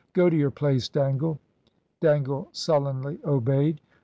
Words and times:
Go 0.13 0.31
to 0.31 0.35
your 0.35 0.49
place, 0.49 0.89
Dangle." 0.89 1.37
Dangle 1.99 2.49
sullenly 2.53 3.19
obeyed. 3.23 3.79